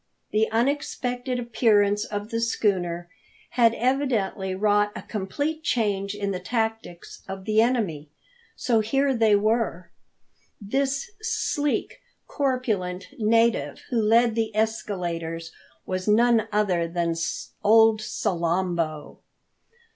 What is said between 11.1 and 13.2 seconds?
sleek, corpulent